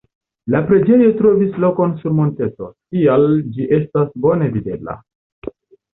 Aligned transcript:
La 0.53 0.61
preĝejo 0.71 1.09
trovis 1.19 1.59
lokon 1.65 1.93
sur 1.99 2.15
monteto, 2.21 2.71
tial 2.95 3.29
ĝi 3.59 3.69
estas 3.81 4.19
bone 4.25 4.49
videbla. 4.57 5.01